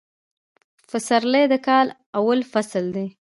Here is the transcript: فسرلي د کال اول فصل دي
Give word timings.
فسرلي 0.89 1.43
د 1.51 1.53
کال 1.67 1.87
اول 2.17 2.39
فصل 2.51 2.85
دي 2.95 3.07